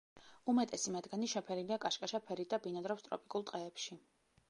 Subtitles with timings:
[0.53, 4.05] უმეტესი მათგანი შეფერილია კაშკაშა ფერით და ბინადრობს ტროპიკულ ტყეებში.